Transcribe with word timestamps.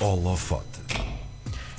Holofote. 0.00 0.78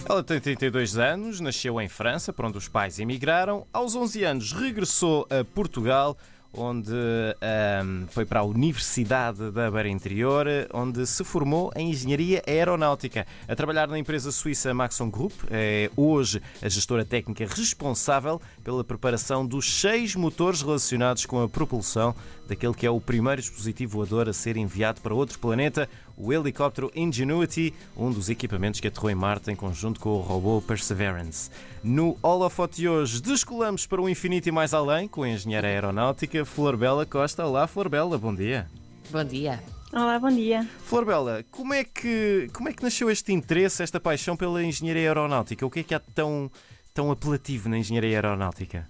Ela 0.07 0.21
tem 0.21 0.41
32 0.41 0.97
anos, 0.97 1.39
nasceu 1.39 1.79
em 1.79 1.87
França, 1.87 2.33
para 2.33 2.47
onde 2.47 2.57
os 2.57 2.67
pais 2.67 2.99
emigraram. 2.99 3.65
Aos 3.71 3.95
11 3.95 4.23
anos 4.25 4.51
regressou 4.51 5.25
a 5.29 5.45
Portugal, 5.45 6.17
onde 6.53 6.91
ahm, 6.91 8.07
foi 8.09 8.25
para 8.25 8.41
a 8.41 8.43
Universidade 8.43 9.51
da 9.51 9.71
Beira 9.71 9.87
Interior, 9.87 10.47
onde 10.73 11.05
se 11.05 11.23
formou 11.23 11.71
em 11.75 11.91
Engenharia 11.91 12.43
Aeronáutica. 12.45 13.25
A 13.47 13.55
trabalhar 13.55 13.87
na 13.87 13.97
empresa 13.97 14.31
suíça 14.33 14.73
Maxon 14.73 15.09
Group, 15.09 15.33
é 15.49 15.89
hoje 15.95 16.41
a 16.61 16.67
gestora 16.67 17.05
técnica 17.05 17.45
responsável 17.45 18.41
pela 18.65 18.83
preparação 18.83 19.45
dos 19.45 19.79
seis 19.79 20.13
motores 20.15 20.61
relacionados 20.61 21.25
com 21.25 21.41
a 21.41 21.47
propulsão 21.47 22.13
daquele 22.49 22.73
que 22.73 22.85
é 22.85 22.89
o 22.89 22.99
primeiro 22.99 23.41
dispositivo 23.41 23.97
voador 23.97 24.27
a 24.27 24.33
ser 24.33 24.57
enviado 24.57 24.99
para 25.01 25.13
outro 25.13 25.37
planeta, 25.39 25.87
o 26.17 26.33
helicóptero 26.33 26.91
Ingenuity, 26.95 27.73
um 27.95 28.11
dos 28.11 28.29
equipamentos 28.29 28.79
que 28.79 28.87
aterrou 28.87 29.09
em 29.09 29.15
Marte 29.15 29.51
em 29.51 29.55
conjunto 29.55 29.99
com 29.99 30.09
o 30.09 30.21
robô 30.21 30.61
Perseverance. 30.61 31.51
No 31.83 32.17
Holofote 32.21 32.77
de 32.77 32.89
hoje, 32.89 33.21
descolamos 33.21 33.85
para 33.85 34.01
o 34.01 34.09
infinito 34.09 34.49
e 34.49 34.51
mais 34.51 34.73
além 34.73 35.07
com 35.07 35.23
a 35.23 35.29
engenheira 35.29 35.67
aeronáutica 35.67 36.43
Flor 36.43 36.75
Bela 36.75 37.05
Costa. 37.05 37.45
Olá, 37.45 37.67
Flor 37.67 37.87
Bela, 37.87 38.17
bom 38.17 38.33
dia. 38.33 38.67
Bom 39.11 39.23
dia. 39.23 39.59
Olá, 39.93 40.19
bom 40.19 40.29
dia. 40.29 40.67
Flor 40.85 41.05
Bela, 41.05 41.45
como 41.51 41.73
é 41.73 41.83
que, 41.83 42.49
como 42.53 42.67
é 42.67 42.73
que 42.73 42.83
nasceu 42.83 43.09
este 43.09 43.31
interesse, 43.31 43.83
esta 43.83 43.99
paixão 43.99 44.35
pela 44.35 44.63
engenharia 44.63 45.07
aeronáutica? 45.07 45.65
O 45.65 45.69
que 45.69 45.79
é 45.79 45.83
que 45.83 45.95
há 45.95 45.99
tão, 45.99 46.51
tão 46.93 47.11
apelativo 47.11 47.69
na 47.69 47.77
engenharia 47.77 48.17
aeronáutica? 48.17 48.87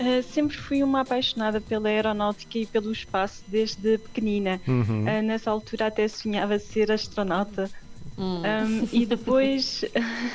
Uh, 0.00 0.22
sempre 0.22 0.56
fui 0.56 0.82
uma 0.82 1.02
apaixonada 1.02 1.60
pela 1.60 1.88
aeronáutica 1.88 2.58
e 2.58 2.64
pelo 2.66 2.90
espaço 2.90 3.44
desde 3.46 3.98
pequenina. 3.98 4.58
Uhum. 4.66 5.02
Uh, 5.02 5.22
nessa 5.22 5.50
altura 5.50 5.88
até 5.88 6.08
sonhava 6.08 6.58
ser 6.58 6.90
astronauta. 6.90 7.70
Hum. 8.16 8.42
Um, 8.42 8.88
e 8.92 9.06
depois 9.06 9.84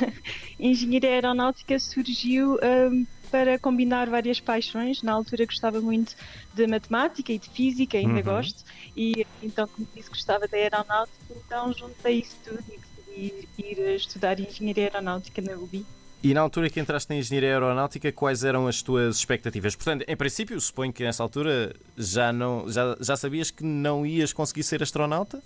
engenharia 0.60 1.10
aeronáutica 1.12 1.78
surgiu 1.80 2.56
um, 2.56 3.06
para 3.32 3.60
combinar 3.60 4.10
várias 4.10 4.40
paixões. 4.40 5.02
Na 5.02 5.14
altura 5.14 5.46
gostava 5.46 5.82
muito 5.82 6.16
de 6.54 6.68
matemática 6.68 7.32
e 7.34 7.40
de 7.40 7.50
física, 7.50 7.98
ainda 7.98 8.16
Uhum. 8.18 8.24
gosto. 8.24 8.64
E 8.96 9.26
então, 9.42 9.68
como 9.68 9.88
disse, 9.96 10.10
gostava 10.10 10.48
da 10.48 10.58
aeronáutica, 10.58 11.18
então 11.46 11.74
juntei 11.74 12.20
isso 12.20 12.36
tudo 12.44 12.64
e 12.70 12.78
decidi 12.80 13.48
ir 13.58 13.96
estudar 13.96 14.40
engenharia 14.40 14.86
aeronáutica 14.86 15.42
na 15.42 15.54
UBI. 15.54 15.86
E 16.26 16.34
na 16.34 16.42
altura 16.42 16.72
que 16.72 16.80
entraste 16.80 17.08
na 17.12 17.18
engenharia 17.18 17.52
aeronáutica, 17.52 18.12
quais 18.12 18.44
eram 18.44 18.66
as 18.66 18.82
tuas 18.82 19.18
expectativas? 19.18 19.76
Portanto, 19.76 20.06
em 20.08 20.16
princípio, 20.16 20.60
suponho 20.60 20.92
que 20.92 21.04
nessa 21.04 21.22
altura 21.22 21.76
já, 21.96 22.34
não, 22.34 22.68
já, 22.68 22.98
já 23.00 23.16
sabias 23.16 23.52
que 23.52 23.64
não 23.64 24.04
ias 24.04 24.34
conseguir 24.34 24.64
ser 24.64 24.82
astronauta? 24.82 25.40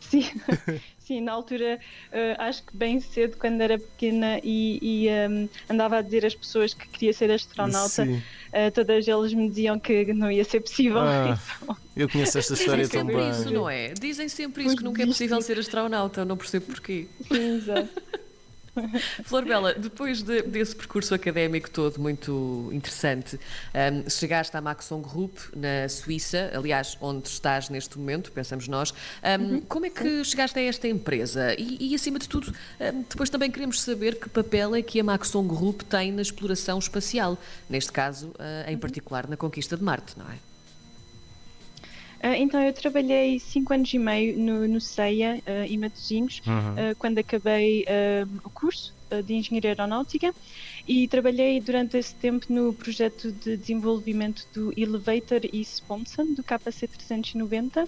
Sim, 0.00 0.28
sim, 0.98 1.20
na 1.20 1.30
altura 1.30 1.78
eh, 2.10 2.34
acho 2.40 2.64
que 2.64 2.76
bem 2.76 2.98
cedo, 2.98 3.36
quando 3.36 3.60
era 3.60 3.78
pequena 3.78 4.40
e, 4.42 4.80
e, 4.82 5.06
ehm, 5.06 5.48
andava 5.70 5.98
a 5.98 6.02
dizer 6.02 6.26
às 6.26 6.34
pessoas 6.34 6.74
que 6.74 6.88
queria 6.88 7.12
ser 7.12 7.30
astronauta, 7.30 8.04
eh, 8.52 8.68
todas 8.72 9.06
elas 9.06 9.32
me 9.32 9.48
diziam 9.48 9.78
que 9.78 10.12
não 10.12 10.28
ia 10.28 10.44
ser 10.44 10.58
possível. 10.58 10.98
Ah. 11.02 11.38
Então, 11.62 11.76
Eu 11.94 12.08
conheço 12.08 12.36
esta 12.36 12.54
história 12.54 12.84
Dizem 12.84 13.00
tão 13.00 13.08
sempre 13.08 13.22
bem. 13.22 13.30
isso, 13.30 13.54
não 13.54 13.70
é? 13.70 13.94
Dizem 13.94 14.28
sempre 14.28 14.64
isso, 14.64 14.76
que 14.76 14.82
nunca 14.82 15.04
é 15.04 15.06
possível 15.06 15.40
ser 15.40 15.56
astronauta, 15.60 16.22
eu 16.22 16.24
não 16.24 16.36
percebo 16.36 16.66
porquê. 16.66 17.06
sim, 17.28 17.58
exato. 17.58 17.88
Flor 19.24 19.44
Bela, 19.44 19.74
depois 19.74 20.22
de- 20.22 20.42
desse 20.42 20.74
percurso 20.74 21.14
académico 21.14 21.70
todo 21.70 22.00
muito 22.00 22.70
interessante, 22.72 23.36
hum, 23.36 24.08
chegaste 24.08 24.56
à 24.56 24.60
Maxon 24.60 25.00
Group 25.00 25.38
na 25.54 25.88
Suíça, 25.88 26.50
aliás, 26.54 26.96
onde 27.00 27.28
estás 27.28 27.68
neste 27.68 27.98
momento, 27.98 28.32
pensamos 28.32 28.68
nós. 28.68 28.92
Hum, 29.40 29.60
Como 29.68 29.86
é 29.86 29.90
que 29.90 30.24
chegaste 30.24 30.58
a 30.58 30.62
esta 30.62 30.88
empresa? 30.88 31.54
E, 31.58 31.90
e, 31.90 31.94
acima 31.94 32.18
de 32.18 32.28
tudo, 32.28 32.50
hum, 32.80 33.04
depois 33.08 33.28
também 33.28 33.50
queremos 33.50 33.80
saber 33.82 34.18
que 34.18 34.28
papel 34.28 34.74
é 34.74 34.82
que 34.82 34.98
a 35.00 35.04
Maxon 35.04 35.46
Group 35.46 35.82
tem 35.82 36.10
na 36.12 36.22
exploração 36.22 36.78
espacial, 36.78 37.38
neste 37.68 37.92
caso, 37.92 38.32
ah, 38.38 38.70
em 38.70 38.78
particular 38.78 39.28
na 39.28 39.36
conquista 39.36 39.76
de 39.76 39.82
Marte, 39.84 40.18
não 40.18 40.26
é? 40.26 40.51
Ah, 42.22 42.36
então, 42.38 42.60
eu 42.62 42.72
trabalhei 42.72 43.38
cinco 43.40 43.72
anos 43.74 43.92
e 43.92 43.98
meio 43.98 44.38
no, 44.38 44.68
no 44.68 44.80
CEIA, 44.80 45.42
ah, 45.44 45.66
em 45.66 45.76
Matosinhos, 45.78 46.40
Uhum. 46.46 46.74
ah, 46.78 46.94
quando 46.98 47.18
acabei 47.18 47.84
o 48.44 48.50
curso 48.50 48.94
de 49.20 49.34
Engenharia 49.34 49.70
Aeronáutica 49.72 50.32
e 50.86 51.08
trabalhei 51.08 51.60
durante 51.60 51.96
esse 51.98 52.14
tempo 52.16 52.46
no 52.48 52.72
projeto 52.72 53.32
de 53.32 53.56
desenvolvimento 53.56 54.42
do 54.54 54.72
Elevator 54.76 55.40
e 55.52 55.60
Sponson, 55.64 56.32
do 56.34 56.42
KC390. 56.44 57.84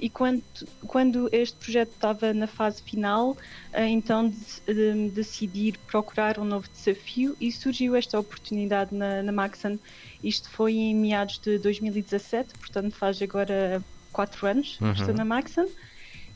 E 0.00 0.08
quando, 0.10 0.44
quando 0.86 1.28
este 1.32 1.56
projeto 1.58 1.90
estava 1.92 2.32
na 2.34 2.46
fase 2.46 2.82
final, 2.82 3.36
ah, 3.72 3.86
então 3.86 4.28
de- 4.28 4.38
de- 4.66 5.10
decidi 5.10 5.72
procurar 5.86 6.38
um 6.38 6.44
novo 6.44 6.68
desafio 6.70 7.36
e 7.40 7.50
surgiu 7.50 7.94
esta 7.96 8.18
oportunidade 8.18 8.94
na, 8.94 9.22
na 9.22 9.32
Maxon. 9.32 9.78
Isto 10.22 10.50
foi 10.50 10.74
em 10.74 10.94
meados 10.94 11.38
de 11.40 11.58
2017, 11.58 12.54
portanto 12.56 12.94
faz 12.96 13.20
agora 13.22 13.84
quatro 14.12 14.46
anos 14.46 14.76
que 14.76 14.84
Uhum. 14.84 14.92
estou 14.92 15.14
na 15.14 15.24
Maxon. 15.24 15.66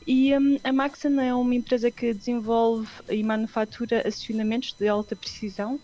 E 0.05 0.37
hum, 0.37 0.59
a 0.63 0.71
Maxon 0.71 1.19
é 1.19 1.33
uma 1.33 1.55
empresa 1.55 1.89
que 1.89 2.13
desenvolve 2.13 2.89
e 3.09 3.23
manufatura 3.23 4.07
acionamentos 4.07 4.73
de 4.73 4.87
alta 4.87 5.15
precisão, 5.15 5.79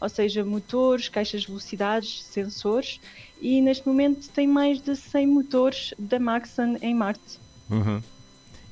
ou 0.00 0.08
seja, 0.08 0.44
motores, 0.44 1.08
caixas 1.08 1.42
de 1.42 1.46
velocidades, 1.48 2.22
sensores, 2.24 3.00
e 3.40 3.60
neste 3.60 3.86
momento 3.86 4.28
tem 4.30 4.46
mais 4.46 4.80
de 4.80 4.94
100 4.94 5.26
motores 5.26 5.94
da 5.98 6.18
Maxon 6.18 6.76
em 6.80 6.94
Marte. 6.94 7.38
Uhum. 7.70 8.02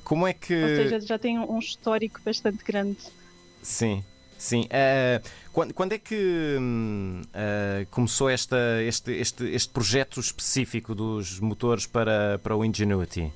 Como 0.03 0.27
é 0.27 0.33
que. 0.33 0.53
Ou 0.53 0.67
seja, 0.67 0.99
já 1.01 1.17
tem 1.17 1.39
um 1.39 1.59
histórico 1.59 2.19
bastante 2.23 2.63
grande. 2.63 2.99
Sim, 3.61 4.03
sim. 4.37 4.67
Eh, 4.69 5.21
quando, 5.51 5.73
quando 5.73 5.93
é 5.93 5.97
que 5.97 6.57
eh, 7.33 7.87
começou 7.89 8.29
esta, 8.29 8.81
este, 8.83 9.11
este, 9.13 9.45
este 9.45 9.69
projeto 9.69 10.19
específico 10.19 10.93
dos 10.93 11.39
motores 11.39 11.85
para, 11.87 12.39
para 12.39 12.55
o 12.55 12.65
Ingenuity? 12.65 13.31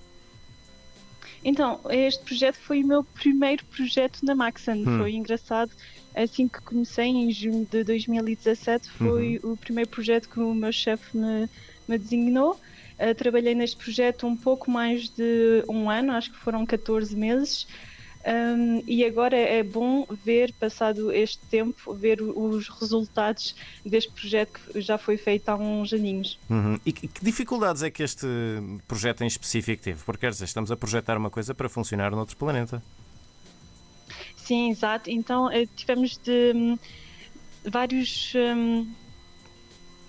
Então, 1.44 1.80
este 1.90 2.24
projeto 2.24 2.58
foi 2.58 2.84
o 2.84 2.88
meu 2.88 3.04
primeiro 3.04 3.64
projeto 3.66 4.20
na 4.24 4.36
Maxon. 4.36 4.84
Hum. 4.86 4.98
Foi 4.98 5.12
engraçado. 5.14 5.72
Assim 6.16 6.48
que 6.48 6.60
comecei, 6.62 7.06
em 7.06 7.32
junho 7.32 7.66
de 7.70 7.84
2017, 7.84 8.90
foi 8.90 9.40
Uhum. 9.44 9.52
o 9.54 9.58
primeiro 9.58 9.90
projeto 9.90 10.28
que 10.30 10.40
o 10.40 10.54
meu 10.54 10.72
chefe 10.72 11.16
me, 11.16 11.48
me 11.88 11.98
designou. 11.98 12.60
Uh, 13.00 13.14
trabalhei 13.16 13.54
neste 13.54 13.78
projeto 13.78 14.26
um 14.26 14.36
pouco 14.36 14.72
mais 14.72 15.10
de 15.10 15.64
um 15.70 15.90
ano, 15.90 16.14
acho 16.14 16.32
que 16.32 16.38
foram 16.40 16.66
14 16.66 17.16
meses. 17.16 17.68
Um, 18.26 18.84
e 18.86 19.06
agora 19.06 19.38
é 19.38 19.64
bom 19.64 20.06
ver, 20.26 20.54
passado 20.54 21.12
este 21.12 21.40
tempo, 21.48 21.94
ver 21.94 22.22
os 22.22 22.68
resultados 22.68 23.56
deste 23.86 24.12
projeto 24.12 24.60
que 24.60 24.82
já 24.82 24.98
foi 24.98 25.18
feito 25.18 25.48
há 25.50 25.56
uns 25.56 25.94
aninhos. 25.94 26.38
Uhum. 26.50 26.80
E 26.86 26.92
que, 26.92 27.08
que 27.08 27.24
dificuldades 27.24 27.84
é 27.84 27.90
que 27.90 28.04
este 28.04 28.28
projeto 28.88 29.24
em 29.24 29.28
específico 29.28 29.82
teve? 29.82 30.04
Porque 30.04 30.22
quer 30.22 30.32
dizer, 30.32 30.46
estamos 30.46 30.72
a 30.72 30.76
projetar 30.76 31.18
uma 31.18 31.30
coisa 31.30 31.54
para 31.54 31.70
funcionar 31.70 32.12
noutro 32.12 32.36
planeta. 32.36 32.84
Sim, 34.36 34.72
exato. 34.72 35.10
Então 35.10 35.52
eh, 35.52 35.68
tivemos 35.76 36.18
de 36.18 36.54
hum, 36.56 36.80
vários 37.66 38.34
hum, 38.36 38.88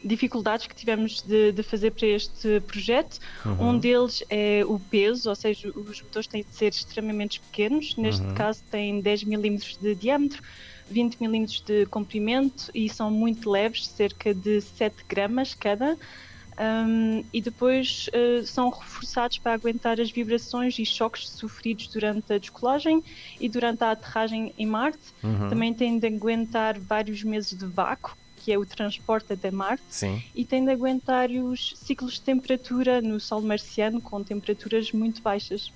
dificuldades 0.05 0.67
que 0.67 0.75
tivemos 0.75 1.23
de, 1.23 1.53
de 1.53 1.63
fazer 1.63 1.91
para 1.91 2.07
este 2.07 2.61
projeto. 2.61 3.19
Uhum. 3.45 3.71
Um 3.71 3.79
deles 3.79 4.23
é 4.31 4.63
o 4.67 4.79
peso, 4.79 5.29
ou 5.29 5.35
seja, 5.35 5.69
os 5.75 6.03
motores 6.03 6.27
têm 6.27 6.43
de 6.43 6.55
ser 6.55 6.69
extremamente 6.73 7.41
pequenos. 7.41 7.97
Neste 7.97 8.23
Uhum. 8.23 8.35
caso 8.35 8.63
têm 8.71 9.01
10 9.01 9.25
milímetros 9.25 9.77
de 9.77 9.95
diâmetro, 9.95 10.43
20 10.91 11.17
milímetros 11.21 11.61
de 11.61 11.87
comprimento 11.87 12.71
e 12.75 12.89
são 12.89 13.11
muito 13.11 13.51
leves, 13.51 13.87
cerca 13.87 14.33
de 14.35 14.61
7 14.61 15.05
gramas 15.09 15.55
cada. 15.55 15.97
Um, 16.61 17.25
e 17.33 17.41
depois 17.41 18.11
eh, 18.13 18.43
são 18.45 18.69
reforçados 18.69 19.39
para 19.39 19.53
aguentar 19.53 20.01
as 20.01 20.11
vibrações 20.11 20.77
e 20.81 20.85
choques 20.85 21.29
sofridos 21.29 21.87
durante 21.87 22.33
a 22.33 22.39
descolagem 22.39 23.01
e 23.41 23.49
durante 23.49 23.85
a 23.85 23.93
aterragem 23.93 24.53
em 24.59 24.67
Marte. 24.67 24.99
Uhum. 25.23 25.49
Também 25.49 25.73
têm 25.73 26.01
de 26.01 26.09
aguentar 26.09 26.77
vários 26.81 27.23
meses 27.23 27.57
de 27.57 27.65
vácuo, 27.65 28.17
que 28.39 28.53
é 28.53 28.59
o 28.59 28.65
transporte 28.65 29.33
até 29.33 29.51
Marte, 29.51 29.83
Sim. 29.89 30.23
e 30.35 30.45
têm 30.45 30.65
de 30.65 30.71
aguentar 30.71 31.31
os 31.31 31.75
ciclos 31.77 32.15
de 32.15 32.23
temperatura 32.23 33.01
no 33.01 33.19
Sol 33.19 33.41
marciano 33.43 34.01
com 34.01 34.23
temperaturas 34.23 34.93
muito 34.93 35.21
baixas. 35.23 35.73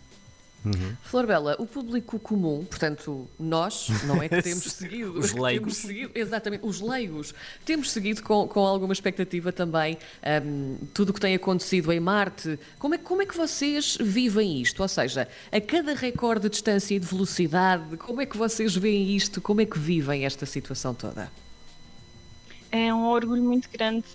Uhum. 0.65 0.97
Flor 1.03 1.27
Bela, 1.27 1.57
o 1.59 1.67
público 1.67 2.19
comum, 2.21 2.65
portanto, 2.65 3.29
nós, 3.39 3.89
não 4.05 4.23
é 4.23 4.29
que 4.29 4.41
temos 4.43 4.65
seguido. 4.65 5.19
Os 5.19 5.33
leigos. 5.33 5.63
Temos 5.73 5.77
seguido, 5.77 6.13
exatamente, 6.15 6.65
os 6.65 6.81
leigos. 6.81 7.35
Temos 7.65 7.91
seguido 7.91 8.23
com, 8.23 8.47
com 8.47 8.61
alguma 8.61 8.93
expectativa 8.93 9.53
também 9.53 9.99
hum, 10.45 10.77
tudo 10.95 11.11
o 11.11 11.13
que 11.13 11.21
tem 11.21 11.35
acontecido 11.35 11.93
em 11.93 11.99
Marte. 11.99 12.59
Como 12.79 12.95
é, 12.95 12.99
como 12.99 13.23
é 13.23 13.27
que 13.27 13.37
vocês 13.37 13.97
vivem 14.01 14.61
isto? 14.61 14.81
Ou 14.81 14.89
seja, 14.89 15.29
a 15.51 15.61
cada 15.61 15.95
recorde 15.95 16.43
de 16.43 16.51
distância 16.51 16.95
e 16.95 16.99
de 16.99 17.07
velocidade, 17.07 17.97
como 17.97 18.21
é 18.21 18.27
que 18.27 18.37
vocês 18.37 18.77
veem 18.77 19.17
isto? 19.17 19.41
Como 19.41 19.61
é 19.61 19.67
que 19.67 19.79
vivem 19.79 20.25
esta 20.25 20.47
situação 20.47 20.95
toda? 20.95 21.31
É 22.73 22.93
um 22.93 23.07
orgulho 23.07 23.43
muito 23.43 23.69
grande 23.71 24.07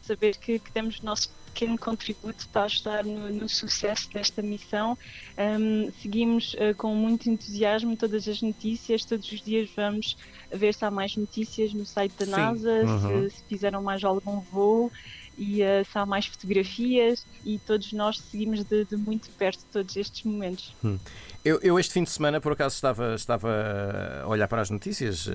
saber 0.00 0.36
que, 0.36 0.58
que 0.58 0.70
temos 0.72 1.02
nossos 1.02 1.30
pequeno 1.54 1.78
contributo 1.78 2.48
para 2.48 2.64
ajudar 2.64 3.04
no, 3.04 3.30
no 3.30 3.48
sucesso 3.48 4.10
desta 4.10 4.42
missão. 4.42 4.98
Um, 5.38 5.90
seguimos 6.02 6.54
uh, 6.54 6.74
com 6.76 6.92
muito 6.96 7.30
entusiasmo 7.30 7.96
todas 7.96 8.26
as 8.26 8.42
notícias, 8.42 9.04
todos 9.04 9.30
os 9.30 9.40
dias 9.40 9.70
vamos 9.74 10.16
ver 10.52 10.74
se 10.74 10.84
há 10.84 10.90
mais 10.90 11.16
notícias 11.16 11.72
no 11.72 11.86
site 11.86 12.12
da 12.18 12.24
Sim. 12.24 12.30
NASA, 12.32 12.70
uhum. 12.70 13.30
se, 13.30 13.36
se 13.36 13.42
fizeram 13.44 13.82
mais 13.82 14.02
algum 14.02 14.40
voo 14.40 14.90
e 15.36 15.62
uh, 15.62 15.86
há 15.94 16.06
mais 16.06 16.26
fotografias 16.26 17.26
e 17.44 17.58
todos 17.58 17.92
nós 17.92 18.18
seguimos 18.18 18.64
de, 18.64 18.84
de 18.84 18.96
muito 18.96 19.28
perto 19.30 19.64
todos 19.72 19.96
estes 19.96 20.24
momentos. 20.24 20.74
Hum. 20.84 20.98
Eu, 21.44 21.60
eu, 21.62 21.78
este 21.78 21.92
fim 21.92 22.02
de 22.02 22.10
semana, 22.10 22.40
por 22.40 22.52
acaso, 22.52 22.74
estava, 22.74 23.14
estava 23.14 23.50
a 24.22 24.26
olhar 24.26 24.48
para 24.48 24.62
as 24.62 24.70
notícias, 24.70 25.26
uh, 25.26 25.32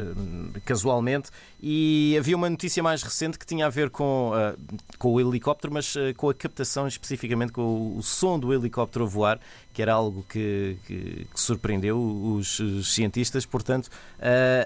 casualmente, 0.66 1.30
e 1.62 2.16
havia 2.18 2.36
uma 2.36 2.50
notícia 2.50 2.82
mais 2.82 3.04
recente 3.04 3.38
que 3.38 3.46
tinha 3.46 3.68
a 3.68 3.70
ver 3.70 3.92
com, 3.92 4.32
uh, 4.32 4.78
com 4.98 5.14
o 5.14 5.22
helicóptero, 5.22 5.72
mas 5.72 5.94
com 6.18 6.30
a 6.30 6.34
captação 6.34 6.88
especificamente, 6.88 7.52
com 7.52 7.96
o, 7.96 8.02
som 8.02 8.40
do 8.40 8.52
helicóptero 8.52 9.06
a 9.06 9.08
voar, 9.08 9.40
que 9.72 9.84
era 9.84 9.94
algo 9.94 10.26
que, 10.28 10.78
que, 10.88 11.28
que 11.32 11.40
surpreendeu 11.40 12.00
os, 12.00 12.60
os, 12.60 12.94
cientistas. 12.94 13.46
Portanto, 13.46 13.90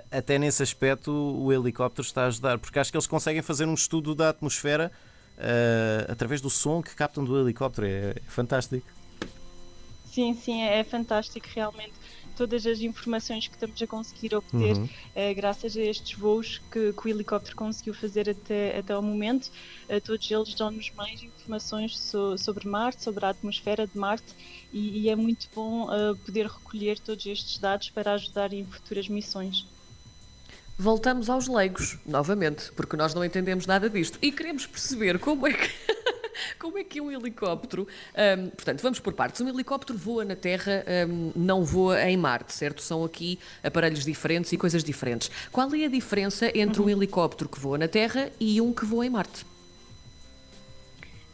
até 0.10 0.40
nesse 0.40 0.64
aspecto, 0.64 1.12
o 1.12 1.52
helicóptero 1.52 2.06
está 2.08 2.24
a 2.24 2.28
ajudar, 2.28 2.58
porque 2.58 2.80
acho 2.80 2.90
que 2.90 2.98
eles 2.98 3.08
conseguem 3.08 3.42
fazer 3.42 3.66
um 3.66 3.74
estudo 3.74 4.16
da 4.16 4.30
atmosfera 4.30 4.92
uh, 5.38 6.12
através 6.12 6.42
do 6.42 6.50
som 6.50 6.82
que 6.82 6.96
captam 6.96 7.24
do 7.24 7.40
helicóptero. 7.40 7.88
É, 7.88 8.16
é 8.16 8.30
fantástico. 8.30 8.86
Sim, 10.06 10.36
sim, 10.36 10.62
é, 10.62 10.80
é 10.80 10.84
fantástico 10.84 11.48
realmente 11.54 11.94
todas 12.36 12.66
as 12.66 12.80
informações 12.82 13.48
que 13.48 13.54
estamos 13.54 13.80
a 13.80 13.86
conseguir 13.86 14.34
obter 14.34 14.76
uhum. 14.76 14.86
uh, 14.86 15.36
graças 15.36 15.78
a 15.78 15.82
estes 15.82 16.18
voos 16.18 16.60
que, 16.72 16.92
que, 16.92 17.06
o 17.06 17.08
helicóptero 17.08 17.56
conseguiu 17.56 17.94
fazer 17.94 18.28
até, 18.28 18.78
até 18.78 18.98
o 18.98 19.04
momento. 19.04 19.52
Todos 20.04 20.32
eles 20.32 20.56
dão-nos 20.56 20.90
mais 20.92 21.22
informações 21.22 21.96
so, 22.00 22.36
sobre 22.38 22.68
Marte, 22.68 23.04
sobre 23.04 23.24
a 23.24 23.30
atmosfera 23.30 23.86
de 23.86 23.96
Marte 23.96 24.34
e, 24.72 25.02
e 25.02 25.10
é 25.10 25.16
muito 25.16 25.48
bom 25.54 25.86
uh, 25.86 26.16
poder 26.26 26.48
recolher 26.48 26.98
todos 26.98 27.24
estes 27.28 27.60
dados 27.60 27.92
para 27.92 28.14
ajudar 28.14 28.52
em 28.52 28.66
futuras 28.66 29.08
missões. 29.08 29.68
Voltamos 30.78 31.30
aos 31.30 31.48
leigos, 31.48 31.98
novamente, 32.06 32.72
porque 32.72 32.98
nós 32.98 33.14
não 33.14 33.24
entendemos 33.24 33.68
nada 33.68 33.90
disto 33.90 34.18
e 34.22 34.32
queremos 34.32 34.66
perceber 34.66 35.20
como 35.20 35.48
é 35.48 35.54
que. 35.54 35.70
Como 36.58 36.80
é 36.80 36.84
que 36.84 37.00
um 37.00 37.12
helicóptero. 37.12 37.88
Um, 38.38 38.50
portanto, 38.50 38.82
vamos 38.82 39.00
por 39.00 39.14
partes. 39.14 39.40
Um 39.40 39.48
helicóptero 39.48 39.98
voa 39.98 40.26
na 40.26 40.36
Terra, 40.36 40.84
um, 41.08 41.32
não 41.36 41.64
voa 41.64 42.02
em 42.10 42.18
Marte, 42.18 42.54
certo? 42.54 42.82
São 42.82 43.06
aqui 43.06 43.38
aparelhos 43.64 44.04
diferentes 44.04 44.52
e 44.52 44.58
coisas 44.58 44.84
diferentes. 44.84 45.30
Qual 45.52 45.74
é 45.76 45.86
a 45.86 45.88
diferença 45.88 46.52
entre 46.58 46.82
um 46.82 46.90
helicóptero 46.90 47.48
que 47.48 47.60
voa 47.60 47.78
na 47.78 47.88
Terra 47.88 48.32
e 48.40 48.60
um 48.60 48.74
que 48.74 48.84
voa 48.84 49.06
em 49.06 49.12
Marte? 49.12 49.46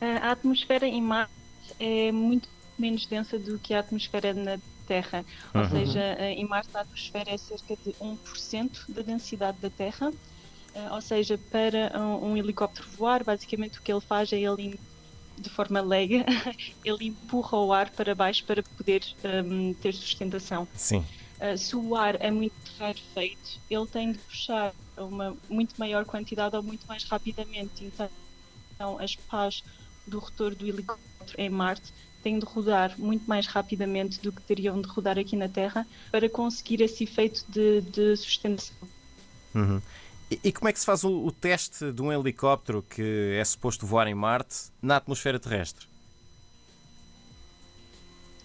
A 0.01 0.31
atmosfera 0.31 0.85
em 0.85 1.01
Marte 1.01 1.31
é 1.79 2.11
muito 2.11 2.49
menos 2.77 3.05
densa 3.05 3.39
do 3.39 3.57
que 3.59 3.73
a 3.73 3.79
atmosfera 3.79 4.33
na 4.33 4.57
Terra. 4.89 5.23
Ou 5.53 5.61
uhum. 5.61 5.69
seja, 5.69 5.99
eh, 6.17 6.33
em 6.33 6.47
Marte 6.47 6.75
a 6.75 6.81
atmosfera 6.81 7.29
é 7.29 7.37
cerca 7.37 7.75
de 7.75 7.91
1% 8.01 8.71
da 8.89 9.03
densidade 9.03 9.59
da 9.59 9.69
Terra. 9.69 10.09
Uh, 10.09 10.93
ou 10.93 11.01
seja, 11.01 11.37
para 11.51 11.91
um, 11.99 12.31
um, 12.31 12.37
helicóptero 12.37 12.87
voar, 12.97 13.23
basicamente 13.23 13.79
o 13.79 13.81
que 13.81 13.91
ele 13.91 14.01
faz 14.01 14.33
é 14.33 14.39
ele, 14.39 14.79
de 15.37 15.49
forma 15.49 15.79
leiga, 15.81 16.25
ele 16.83 17.07
empurra 17.07 17.57
o 17.57 17.71
ar 17.71 17.89
para 17.91 18.15
baixo 18.15 18.43
para 18.45 18.63
poder 18.63 19.03
um, 19.45 19.73
ter 19.75 19.93
sustentação. 19.93 20.67
Sim. 20.73 21.05
Uh, 21.39 21.57
se 21.57 21.75
o 21.75 21.95
ar 21.95 22.17
é 22.19 22.31
muito 22.31 22.55
rarefeito, 22.79 23.59
ele 23.69 23.87
tem 23.87 24.11
de 24.11 24.17
puxar 24.17 24.73
uma 24.97 25.35
muito 25.47 25.75
maior 25.77 26.03
quantidade 26.05 26.55
ou 26.55 26.63
muito 26.63 26.85
mais 26.87 27.03
rapidamente. 27.03 27.83
Então, 27.83 28.09
então 28.73 28.99
as 28.99 29.15
pás 29.15 29.63
do 30.07 30.19
rotor 30.19 30.55
do 30.55 30.67
helicóptero 30.67 31.33
em 31.37 31.49
Marte 31.49 31.93
têm 32.19 32.39
de 32.39 32.45
rodar 32.45 32.93
muito 32.97 33.27
mais 33.27 33.47
rapidamente 33.47 34.19
do 34.21 34.31
que 34.31 34.41
teriam 34.41 34.81
de 34.81 34.87
rodar 34.87 35.17
aqui 35.17 35.35
na 35.35 35.47
Terra 35.49 35.85
para 36.11 36.29
conseguir 36.29 36.81
esse 36.81 37.03
efeito 37.03 37.43
de, 37.49 37.81
de 37.81 38.15
sustentação. 38.15 38.75
Uhum. 39.55 39.81
E, 40.29 40.39
e, 40.43 40.51
como 40.51 40.69
é 40.69 40.73
que 40.73 40.79
se 40.79 40.85
faz 40.85 41.03
o, 41.03 41.25
o, 41.25 41.31
teste 41.31 41.91
de 41.91 42.01
um 42.01 42.13
helicóptero 42.13 42.83
que 42.83 43.35
é 43.35 43.43
suposto 43.43 43.85
voar 43.85 44.07
em 44.07 44.13
Marte 44.13 44.71
na 44.81 44.97
atmosfera 44.97 45.39
terrestre? 45.39 45.87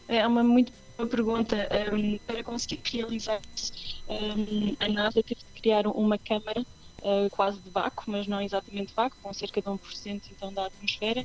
É 0.08 0.26
uma 0.26 0.42
muito 0.42 0.72
boa 0.96 1.08
pergunta. 1.08 1.68
Um, 1.92 2.18
para 2.26 2.42
conseguir 2.42 2.80
realizar 2.84 3.40
isso, 3.54 3.72
um, 4.08 4.76
a 4.80 4.88
NASA 4.88 5.22
teve 5.22 5.40
de 5.40 5.60
criar 5.60 5.86
uma 5.86 6.16
câmara 6.16 6.64
uh, 7.04 7.30
quase 7.30 7.60
de 7.60 7.70
vácuo, 7.70 8.04
mas 8.08 8.26
não 8.26 8.40
exatamente 8.40 8.92
vácuo, 8.94 9.16
com 9.22 9.32
cerca 9.32 9.60
de 9.60 9.68
1% 9.68 10.22
então 10.30 10.52
da 10.52 10.66
atmosfera, 10.66 11.24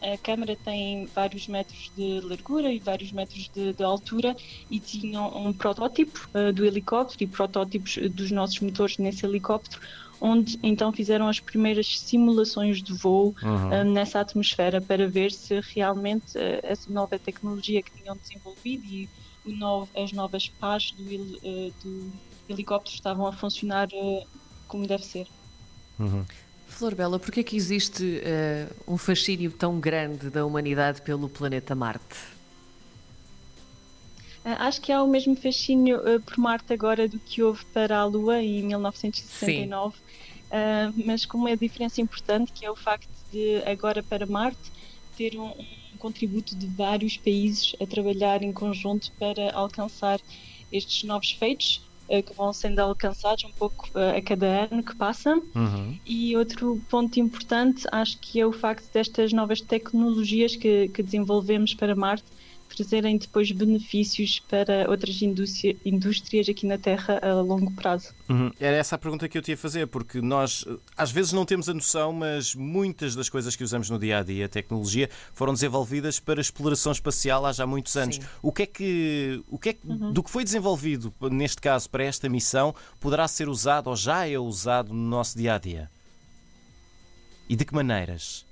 a 0.00 0.16
câmara 0.18 0.56
tem 0.56 1.06
vários 1.06 1.48
metros 1.48 1.90
de 1.96 2.20
largura 2.20 2.72
e 2.72 2.78
vários 2.78 3.10
metros 3.10 3.50
de, 3.52 3.72
de 3.72 3.82
altura 3.82 4.36
e 4.70 4.78
tinham 4.78 5.36
um 5.36 5.52
protótipo 5.52 6.28
uh, 6.32 6.52
do 6.52 6.64
helicóptero 6.64 7.24
e 7.24 7.26
protótipos 7.26 7.96
dos 8.10 8.30
nossos 8.30 8.60
motores 8.60 8.98
nesse 8.98 9.26
helicóptero, 9.26 9.80
onde 10.20 10.58
então 10.62 10.92
fizeram 10.92 11.28
as 11.28 11.40
primeiras 11.40 11.98
simulações 11.98 12.82
de 12.82 12.92
voo 12.92 13.34
uhum. 13.42 13.68
uh, 13.68 13.84
nessa 13.84 14.20
atmosfera 14.20 14.80
para 14.80 15.08
ver 15.08 15.32
se 15.32 15.60
realmente 15.74 16.38
uh, 16.38 16.60
essa 16.62 16.90
nova 16.92 17.18
tecnologia 17.18 17.82
que 17.82 17.90
tinham 17.90 18.16
desenvolvido 18.16 18.84
e 18.86 19.08
novo, 19.46 19.88
as 19.96 20.12
novas 20.12 20.48
pás 20.48 20.92
do, 20.92 21.04
do, 21.82 22.12
helicóptero 22.48 22.94
estavam 22.94 23.26
a 23.26 23.32
funcionar 23.32 23.88
como 24.68 24.86
deve 24.86 25.04
ser. 25.04 25.26
Uhum. 25.98 26.24
Flor 26.68 26.94
Bela, 26.94 27.18
porquê 27.18 27.40
é 27.40 27.42
que 27.42 27.56
existe 27.56 28.04
uh, 28.04 28.92
um 28.92 28.96
fascínio 28.96 29.50
tão 29.50 29.80
grande 29.80 30.30
da 30.30 30.46
humanidade 30.46 31.02
pelo 31.02 31.28
planeta 31.28 31.74
Marte? 31.74 32.16
Uh, 34.44 34.54
acho 34.60 34.80
que 34.80 34.92
há 34.92 35.02
o 35.02 35.08
mesmo 35.08 35.34
fascínio 35.34 35.98
uh, 35.98 36.20
por 36.20 36.38
Marte 36.38 36.72
agora 36.72 37.08
do 37.08 37.18
que 37.18 37.42
houve 37.42 37.64
para 37.66 37.98
a 37.98 38.04
Lua 38.04 38.40
em 38.40 38.62
1969, 38.62 39.96
mas 41.04 41.26
com 41.26 41.36
uma 41.36 41.56
diferença 41.56 42.00
importante 42.00 42.52
que 42.52 42.64
é 42.64 42.70
o 42.70 42.76
facto 42.76 43.10
de 43.32 43.62
agora 43.66 44.02
para 44.02 44.24
Marte 44.24 44.70
ter 45.16 45.36
um, 45.36 45.48
um 45.48 45.96
contributo 45.98 46.54
de 46.54 46.66
vários 46.68 47.16
países 47.16 47.74
a 47.80 47.86
trabalhar 47.86 48.42
em 48.42 48.52
conjunto 48.52 49.10
para 49.18 49.52
alcançar 49.52 50.20
estes 50.72 51.02
novos 51.02 51.32
feitos 51.32 51.82
que 52.22 52.32
vão 52.34 52.52
sendo 52.52 52.80
alcançados 52.80 53.44
um 53.44 53.50
pouco 53.50 53.88
eh, 53.94 54.18
a 54.18 54.22
cada 54.22 54.68
ano 54.70 54.82
que 54.82 54.96
passa. 54.96 55.34
Uhum. 55.54 55.98
E 56.06 56.36
outro 56.36 56.80
ponto 56.88 57.20
importante, 57.20 57.86
acho 57.92 58.18
que 58.18 58.40
é 58.40 58.46
o 58.46 58.52
facto 58.52 58.90
destas 58.92 59.32
novas 59.32 59.60
tecnologias 59.60 60.56
que, 60.56 60.88
que 60.88 61.02
desenvolvemos 61.02 61.74
para 61.74 61.94
Marte 61.94 62.24
trazerem 62.68 63.16
depois 63.16 63.50
benefícios 63.50 64.40
para 64.48 64.88
outras 64.88 65.20
indústrias 65.22 66.48
aqui 66.48 66.66
na 66.66 66.78
Terra 66.78 67.18
a 67.22 67.34
longo 67.40 67.70
prazo. 67.72 68.14
Uhum. 68.28 68.50
Era 68.60 68.76
essa 68.76 68.94
a 68.94 68.98
pergunta 68.98 69.28
que 69.28 69.36
eu 69.36 69.42
tinha 69.42 69.54
a 69.54 69.58
fazer, 69.58 69.86
porque 69.86 70.20
nós 70.20 70.64
às 70.96 71.10
vezes 71.10 71.32
não 71.32 71.44
temos 71.44 71.68
a 71.68 71.74
noção, 71.74 72.12
mas 72.12 72.54
muitas 72.54 73.14
das 73.14 73.28
coisas 73.28 73.56
que 73.56 73.64
usamos 73.64 73.90
no 73.90 73.98
dia 73.98 74.18
a 74.18 74.22
dia, 74.22 74.46
a 74.46 74.48
tecnologia, 74.48 75.08
foram 75.32 75.52
desenvolvidas 75.52 76.20
para 76.20 76.40
exploração 76.40 76.92
espacial 76.92 77.46
há 77.46 77.52
já 77.52 77.66
muitos 77.66 77.96
anos. 77.96 78.16
Sim. 78.16 78.22
O 78.42 78.52
que 78.52 78.62
é 78.62 78.66
que, 78.66 79.42
o 79.48 79.58
que, 79.58 79.68
é 79.70 79.72
que 79.72 79.86
uhum. 79.86 80.12
do 80.12 80.22
que 80.22 80.30
foi 80.30 80.44
desenvolvido 80.44 81.12
neste 81.30 81.60
caso 81.60 81.88
para 81.88 82.04
esta 82.04 82.28
missão 82.28 82.74
poderá 83.00 83.26
ser 83.26 83.48
usado 83.48 83.88
ou 83.88 83.96
já 83.96 84.26
é 84.26 84.38
usado 84.38 84.92
no 84.92 85.08
nosso 85.08 85.36
dia 85.36 85.54
a 85.54 85.58
dia? 85.58 85.90
E 87.48 87.56
de 87.56 87.64
que 87.64 87.74
maneiras? 87.74 88.44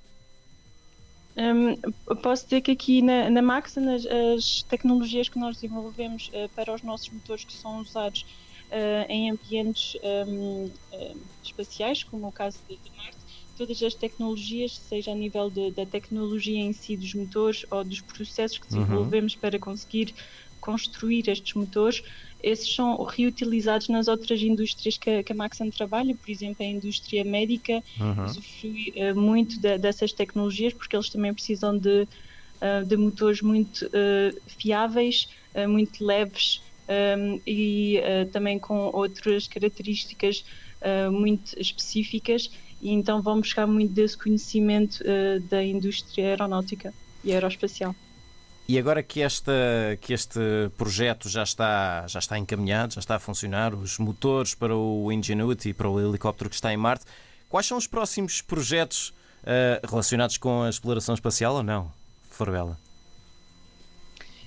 Um, 1.37 2.17
posso 2.23 2.45
dizer 2.45 2.63
que 2.63 2.71
aqui 2.71 3.03
na, 3.03 3.29
na 3.29 3.43
Maxon 3.43 3.95
as, 3.95 4.07
as, 4.07 4.63
tecnologias 4.63 5.29
que 5.29 5.39
nós 5.39 5.57
desenvolvemos 5.57 6.29
uh, 6.29 6.49
para 6.55 6.73
os 6.73 6.83
nossos 6.83 7.11
motores 7.11 7.45
que 7.45 7.53
são 7.53 7.81
usados 7.81 8.25
uh, 8.71 9.11
em 9.11 9.31
ambientes 9.31 9.99
um, 10.27 10.71
uh, 10.93 11.17
espaciais, 11.45 12.03
como 12.03 12.27
o 12.27 12.33
caso 12.33 12.59
de, 12.67 12.77
de, 12.79 12.91
Marte, 12.97 13.19
todas 13.57 13.83
as 13.83 13.95
tecnologias, 13.95 14.79
seja 14.79 15.13
a 15.13 15.15
nível 15.15 15.51
de, 15.51 15.73
da 15.73 15.85
tecnologia 15.85 16.59
em 16.59 16.73
si 16.73 16.97
dos 16.97 17.13
motores 17.13 17.67
ou 17.71 17.85
dos 17.85 18.01
processos 18.01 18.57
que 18.57 18.73
uhum. 18.73 18.81
desenvolvemos 18.81 19.35
uhum. 19.35 19.41
para 19.41 19.59
conseguir 19.59 20.15
construir 20.61 21.29
estes 21.29 21.55
motores, 21.55 22.03
esses 22.43 22.73
são 22.75 23.03
reutilizados 23.03 23.89
nas 23.89 24.09
outras 24.09 24.41
indústrias 24.41 24.97
que, 24.97 25.23
que 25.23 25.33
a 25.33 25.35
Maxon 25.35 25.71
trabalha, 25.71 26.15
por 26.15 26.31
exemplo, 26.31 26.65
a 26.65 26.69
indústria 26.69 27.25
médica 27.25 27.83
uhum. 27.99 28.25
usufrui 28.25 28.95
uh, 28.97 29.19
muito 29.19 29.59
de, 29.59 29.79
dessas 29.79 30.13
tecnologias 30.13 30.73
porque 30.73 30.95
eles 30.95 31.09
também 31.09 31.33
precisam 31.33 31.77
de, 31.77 32.03
uh, 32.03 32.85
de 32.87 32.97
motores 32.97 33.43
muito 33.43 33.87
uh, 33.87 34.41
fiáveis, 34.47 35.29
muito 35.71 36.05
leves 36.05 36.61
um, 37.19 37.41
e 37.47 37.99
também 38.31 38.59
com 38.59 38.91
outras 38.93 39.49
características 39.49 40.45
muito 41.11 41.59
específicas 41.59 42.51
e 42.83 42.91
então 42.91 43.23
vão 43.23 43.41
buscar 43.41 43.67
muito 43.67 43.91
desse 43.95 44.19
conhecimento 44.19 45.03
da 45.49 45.65
indústria 45.65 46.27
aeronáutica 46.27 46.93
e 47.25 47.33
aeroespacial. 47.33 47.97
E 48.69 48.79
agora 48.79 49.01
que, 49.01 49.23
esta, 49.23 49.53
que 50.01 50.13
este 50.13 50.41
projeto 50.77 51.29
já 51.29 51.45
está, 51.45 52.05
já 52.09 52.19
está 52.19 52.37
encaminhado, 52.37 52.95
já 52.95 53.01
está 53.01 53.15
a 53.15 53.19
funcionar, 53.21 53.73
os 53.73 53.97
motores 53.99 54.55
para 54.57 54.75
o 54.75 55.13
Ingenuity, 55.13 55.73
para 55.73 55.89
o 55.89 56.01
helicóptero 56.01 56.51
que 56.51 56.57
está 56.57 56.73
em 56.73 56.77
Marte, 56.77 57.05
quais 57.49 57.67
são 57.67 57.79
os 57.79 57.87
próximos 57.87 58.43
projetos 58.43 59.11
uh, 59.43 59.87
relacionados 59.89 60.37
com 60.37 60.63
a 60.63 60.69
exploração 60.69 61.15
espacial 61.15 61.55
ou 61.55 61.63
não, 61.63 61.93
Forbela? 62.29 62.77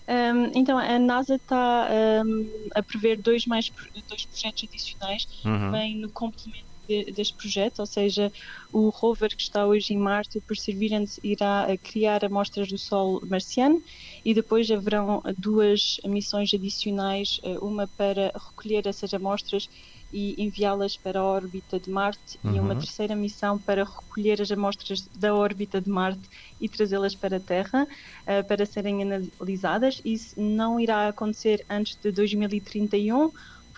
Um, 0.09 0.51
então, 0.53 0.77
a 0.77 0.99
NASA 0.99 1.35
está 1.35 1.87
um, 2.25 2.49
a 2.75 2.83
prever 2.83 3.21
dois, 3.21 3.45
mais, 3.45 3.71
dois 4.09 4.25
projetos 4.25 4.67
adicionais 4.67 5.27
uhum. 5.45 5.59
que 5.59 5.71
vêm 5.77 5.95
no 5.97 6.09
complemento 6.09 6.68
de, 6.89 7.11
deste 7.11 7.35
projeto, 7.35 7.79
ou 7.79 7.85
seja, 7.85 8.31
o 8.73 8.89
rover 8.89 9.35
que 9.35 9.43
está 9.43 9.65
hoje 9.67 9.93
em 9.93 9.97
Marte, 9.97 10.39
o 10.39 10.41
Perseverance, 10.41 11.21
irá 11.23 11.67
criar 11.83 12.25
amostras 12.25 12.67
do 12.67 12.77
Sol 12.79 13.21
marciano 13.27 13.81
e 14.25 14.33
depois 14.33 14.69
haverão 14.71 15.21
duas 15.37 15.99
missões 16.03 16.51
adicionais, 16.51 17.39
eh, 17.43 17.57
uma 17.61 17.87
para 17.87 18.33
recolher 18.35 18.87
essas 18.87 19.13
amostras 19.13 19.69
e 20.11 20.33
enviá-las 20.41 20.97
para 20.97 21.19
a 21.19 21.23
órbita 21.23 21.79
de 21.79 21.91
Marte 21.91 22.39
uhum. 22.43 22.55
e 22.55 22.59
uma 22.59 22.73
uhum. 22.73 22.79
terceira 22.79 23.15
missão 23.15 23.59
para 23.59 23.83
recolher 23.83 24.41
as 24.41 24.51
amostras 24.51 25.07
da 25.15 25.35
órbita 25.35 25.79
de 25.79 25.89
Marte 25.89 26.27
e 26.59 26.67
trazê-las 26.67 27.13
para 27.13 27.37
a 27.37 27.39
Terra 27.39 27.83
uh, 27.83 28.47
para 28.47 28.65
serem 28.65 29.03
analisadas. 29.03 30.01
Isso 30.03 30.39
não 30.41 30.79
irá 30.79 31.07
acontecer 31.07 31.63
antes 31.69 31.95
de 31.95 32.11
2031. 32.11 33.31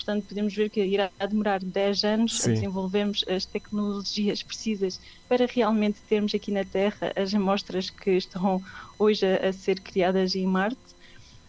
Portanto, 0.04 0.26
podemos 0.28 0.56
ver 0.56 0.70
que 0.72 0.84
irá 0.84 1.12
demorar 1.30 1.60
10 1.60 2.04
anos 2.04 2.42
Sim. 2.42 2.50
a 2.50 2.54
desenvolvermos 2.56 3.24
as 3.28 3.46
tecnologias 3.46 4.42
precisas 4.42 5.00
para 5.30 5.46
realmente 5.46 6.00
termos 6.10 6.34
aqui 6.34 6.52
na 6.52 6.66
Terra 6.66 7.14
as 7.16 7.32
amostras 7.36 7.92
que 7.92 8.10
estão 8.10 8.64
hoje 8.98 9.24
a, 9.26 9.50
a 9.50 9.54
ser 9.54 9.80
criadas 9.80 10.36
em 10.36 10.48
Marte. 10.48 10.80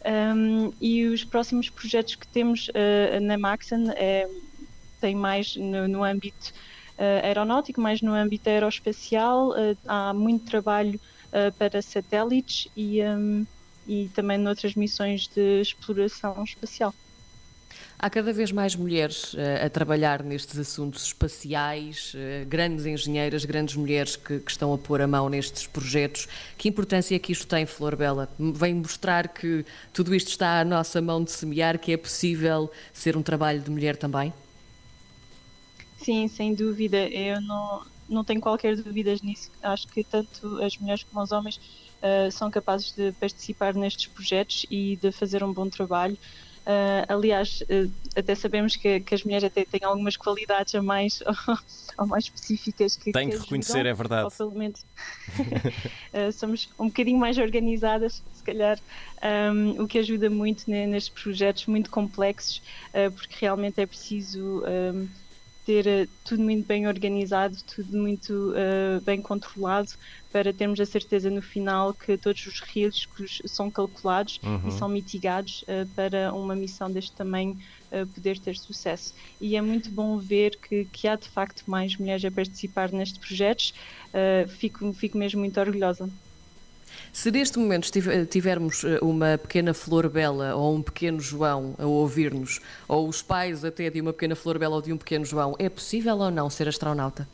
Um, 0.04 0.70
e 0.80 1.06
os 1.06 1.24
próximos 1.24 1.70
projetos 1.70 2.14
que 2.14 2.26
temos 2.26 2.68
uh, 2.68 3.20
na 3.22 3.38
Maxon 3.38 3.90
é 3.92 4.28
tem 5.00 5.14
mais 5.14 5.56
no, 5.56 5.88
no 5.88 6.04
âmbito 6.04 6.52
uh, 6.98 7.24
aeronáutico, 7.24 7.80
mais 7.80 8.02
no 8.02 8.12
âmbito 8.12 8.50
aeroespacial. 8.50 9.52
Uh, 9.52 9.76
há 9.86 10.12
muito 10.12 10.44
trabalho 10.44 11.00
para 11.58 11.80
satélites 11.80 12.68
e, 12.76 13.02
um, 13.02 13.46
e 13.88 14.10
também 14.14 14.36
noutras 14.36 14.74
missões 14.74 15.26
de 15.28 15.62
exploração 15.62 16.44
espacial. 16.44 16.94
Há 18.04 18.10
cada 18.10 18.32
vez 18.32 18.50
mais 18.50 18.74
mulheres 18.74 19.32
uh, 19.34 19.64
a 19.64 19.70
trabalhar 19.70 20.24
nestes 20.24 20.58
assuntos 20.58 21.04
espaciais, 21.04 22.12
uh, 22.14 22.44
grandes 22.48 22.84
engenheiras, 22.84 23.44
grandes 23.44 23.76
mulheres 23.76 24.16
que, 24.16 24.40
que, 24.40 24.50
estão 24.50 24.74
a 24.74 24.78
pôr 24.78 25.00
a 25.00 25.06
mão 25.06 25.28
nestes 25.28 25.68
projetos. 25.68 26.26
Que 26.58 26.68
importância 26.68 27.14
é 27.14 27.18
que 27.20 27.30
isto 27.30 27.46
tem, 27.46 27.64
Flor 27.64 27.94
Bela? 27.94 28.28
Vem 28.36 28.74
mostrar 28.74 29.28
que 29.28 29.64
tudo 29.92 30.12
isto 30.16 30.30
está 30.30 30.58
à 30.58 30.64
nossa 30.64 31.00
mão 31.00 31.22
de 31.22 31.30
semear, 31.30 31.78
que 31.78 31.92
é 31.92 31.96
possível 31.96 32.68
ser 32.92 33.16
um 33.16 33.22
trabalho 33.22 33.60
de 33.60 33.70
mulher 33.70 33.96
também? 33.96 34.32
Sim, 35.98 36.26
sem 36.26 36.56
dúvida. 36.56 37.08
Eu 37.08 37.40
não, 37.40 37.86
não 38.08 38.24
tenho 38.24 38.40
qualquer 38.40 38.74
dúvidas 38.74 39.22
nisso. 39.22 39.48
Acho 39.62 39.86
que 39.86 40.02
tanto 40.02 40.60
as 40.60 40.76
mulheres 40.76 41.04
como 41.04 41.22
os 41.22 41.30
homens 41.30 41.54
uh, 42.02 42.32
são 42.32 42.50
capazes 42.50 42.90
de 42.90 43.12
participar 43.12 43.74
nestes 43.74 44.08
projetos 44.08 44.66
e 44.68 44.96
de 44.96 45.12
fazer 45.12 45.44
um 45.44 45.52
bom 45.52 45.68
trabalho. 45.68 46.18
Uh, 46.64 47.02
aliás, 47.08 47.60
uh, 47.62 47.90
até 48.14 48.36
sabemos 48.36 48.76
que, 48.76 49.00
que, 49.00 49.14
as 49.14 49.24
mulheres 49.24 49.44
até 49.44 49.64
têm 49.64 49.80
algumas 49.82 50.16
qualidades 50.16 50.72
a 50.76 50.80
mais 50.80 51.20
ou, 51.98 52.06
mais 52.06 52.24
específicas 52.24 52.94
que 52.94 53.10
Tem 53.10 53.28
que, 53.28 53.36
que 53.36 53.42
reconhecer, 53.42 53.72
ajudam, 53.72 53.90
é 53.90 53.94
verdade. 53.94 54.24
Ou 54.24 54.30
pelo 54.30 54.52
menos 54.52 54.80
uh, 54.80 56.30
somos 56.32 56.68
um 56.78 56.86
bocadinho 56.86 57.18
mais 57.18 57.36
organizadas, 57.36 58.22
se 58.32 58.44
calhar, 58.44 58.78
um, 59.52 59.82
o 59.82 59.88
que 59.88 59.98
ajuda 59.98 60.30
muito 60.30 60.70
né, 60.70 60.86
nestes 60.86 61.12
projetos 61.12 61.66
muito 61.66 61.90
complexos, 61.90 62.62
porque 63.16 63.36
realmente 63.40 63.80
é 63.80 63.86
preciso. 63.86 64.62
Um, 64.64 65.08
ter 65.64 65.86
uh, 65.86 66.08
tudo 66.24 66.42
muito 66.42 66.66
bem 66.66 66.86
organizado, 66.86 67.56
tudo 67.64 67.96
muito 67.96 68.50
uh, 68.50 69.00
bem 69.02 69.20
controlado, 69.20 69.90
para 70.32 70.52
termos 70.52 70.80
a 70.80 70.86
certeza 70.86 71.30
no 71.30 71.42
final 71.42 71.94
que 71.94 72.16
todos 72.16 72.46
os 72.46 72.60
riscos 72.60 73.40
são 73.46 73.70
calculados 73.70 74.40
uhum. 74.42 74.68
e 74.68 74.72
são 74.72 74.88
mitigados 74.88 75.62
uh, 75.62 75.86
para 75.94 76.32
uma 76.32 76.56
missão 76.56 76.90
deste 76.90 77.12
tamanho 77.12 77.56
poder 78.14 78.38
ter 78.38 78.56
sucesso. 78.56 79.12
E 79.38 79.54
é 79.54 79.60
muito 79.60 79.90
bom 79.90 80.16
ver 80.16 80.56
que, 80.56 80.86
que, 80.86 81.06
há 81.06 81.14
de 81.14 81.28
facto 81.28 81.62
mais 81.66 81.94
mulheres 81.94 82.24
a 82.24 82.30
participar 82.30 82.90
nestes 82.90 83.18
projetos, 83.18 83.74
fico, 84.48 84.94
fico 84.94 85.18
mesmo 85.18 85.40
muito 85.40 85.60
orgulhosa. 85.60 86.08
Se 87.12 87.30
neste 87.30 87.58
momento 87.58 87.90
tivermos 88.28 88.84
eh, 88.84 88.98
uma 89.02 89.38
pequena 89.38 89.74
flor 89.74 90.08
bela 90.08 90.54
ou 90.54 90.74
um 90.74 90.82
pequeno 90.82 91.20
João 91.20 91.74
a 91.78 91.86
ouvir-nos, 91.86 92.60
ou 92.88 93.08
os 93.08 93.22
pais 93.22 93.64
até 93.64 93.90
de 93.90 94.00
uma 94.00 94.12
pequena 94.12 94.34
flor 94.34 94.58
bela 94.58 94.76
ou 94.76 94.82
de 94.82 94.92
um 94.92 94.96
pequeno 94.96 95.24
João, 95.24 95.54
é 95.58 95.68
possível 95.68 96.16
ou 96.18 96.30
não 96.30 96.48
ser 96.48 96.68
astronauta? 96.68 97.28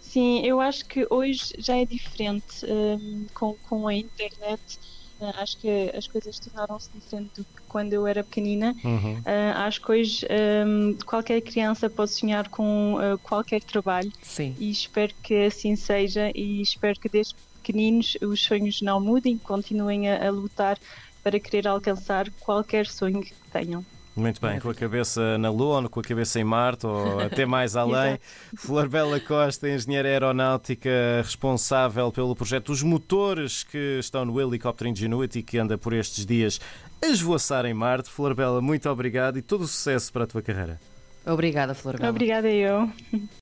Sim, 0.00 0.44
eu 0.44 0.60
acho 0.60 0.84
que 0.84 1.06
hoje 1.08 1.54
já 1.58 1.76
é 1.76 1.86
diferente 1.86 2.66
um, 2.66 2.68
ehm, 2.68 3.26
com, 3.32 3.54
com 3.68 3.88
a 3.88 3.94
internet. 3.94 4.78
Uh, 5.22 5.40
acho 5.40 5.56
que 5.58 5.92
as 5.96 6.08
coisas 6.08 6.36
tornaram-se 6.40 6.90
diferentes 6.92 7.30
do 7.36 7.44
que 7.44 7.62
quando 7.68 7.92
eu 7.92 8.08
era 8.08 8.24
pequenina. 8.24 8.74
Uhum. 8.84 9.18
Uh, 9.18 9.56
acho 9.56 9.80
que 9.80 9.92
hoje 9.92 10.26
um, 10.26 10.90
ehm, 10.90 10.98
qualquer 11.06 11.40
criança 11.40 11.88
pode 11.88 12.10
sonhar 12.10 12.48
com 12.48 12.94
uh, 12.94 13.16
qualquer 13.18 13.62
trabalho 13.62 14.10
Sim. 14.20 14.56
e 14.58 14.68
espero 14.68 15.14
que 15.22 15.44
assim 15.44 15.76
seja 15.76 16.32
e 16.34 16.60
espero 16.60 16.98
que 16.98 17.08
desde 17.08 17.36
pequeninos 17.62 18.16
os 18.20 18.42
sonhos 18.42 18.82
não 18.82 19.00
mudem, 19.00 19.38
continuem 19.38 20.10
a, 20.10 20.26
a 20.26 20.30
lutar 20.30 20.76
para 21.22 21.38
querer 21.38 21.68
alcançar 21.68 22.28
qualquer 22.40 22.86
sonho 22.86 23.20
que 23.20 23.32
tenham. 23.52 23.84
Muito 24.14 24.40
bem, 24.40 24.60
com 24.60 24.68
a 24.68 24.74
cabeça 24.74 25.38
na 25.38 25.50
Lua, 25.50 25.88
com 25.88 26.00
a 26.00 26.02
cabeça 26.02 26.38
em 26.38 26.44
Marte 26.44 26.86
ou 26.86 27.18
até 27.24 27.46
mais 27.46 27.76
além. 27.76 28.18
Flor 28.54 28.88
Bela 28.88 29.18
Costa, 29.18 29.68
engenheira 29.68 30.08
aeronáutica 30.08 30.90
responsável 31.22 32.12
pelo 32.12 32.36
projeto 32.36 32.72
Os 32.72 32.82
Motores 32.82 33.64
que 33.64 33.98
estão 33.98 34.24
no 34.24 34.38
helicóptero 34.40 34.90
Ingenuity 34.90 35.42
que 35.42 35.56
anda 35.56 35.78
por 35.78 35.94
estes 35.94 36.26
dias 36.26 36.60
a 37.02 37.06
esvoaçar 37.06 37.64
em 37.64 37.72
Marte. 37.72 38.10
Flor 38.10 38.34
Bela, 38.34 38.60
muito 38.60 38.88
obrigado 38.90 39.38
e 39.38 39.42
todo 39.42 39.62
o 39.62 39.66
sucesso 39.66 40.12
para 40.12 40.24
a 40.24 40.26
tua 40.26 40.42
carreira. 40.42 40.78
Obrigada, 41.24 41.74
Flor 41.74 41.96
Bela. 41.96 42.10
Obrigada 42.10 42.50
eu. 42.50 42.90